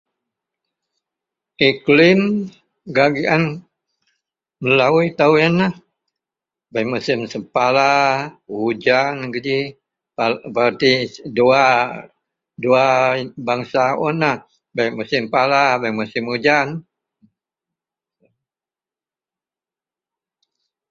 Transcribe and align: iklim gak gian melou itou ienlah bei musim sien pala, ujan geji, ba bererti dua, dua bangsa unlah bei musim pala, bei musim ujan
iklim 1.67 2.19
gak 2.95 3.09
gian 3.15 3.43
melou 4.63 4.95
itou 5.09 5.33
ienlah 5.41 5.73
bei 6.71 6.85
musim 6.91 7.19
sien 7.31 7.43
pala, 7.55 7.91
ujan 8.67 9.15
geji, 9.33 9.59
ba 10.15 10.25
bererti 10.55 10.93
dua, 11.37 11.65
dua 12.63 12.87
bangsa 13.47 13.83
unlah 14.07 14.37
bei 14.75 14.89
musim 14.97 15.23
pala, 15.33 15.61
bei 15.81 15.93
musim 15.99 16.23
ujan 16.35 16.67